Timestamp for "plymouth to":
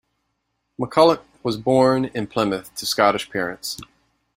2.25-2.87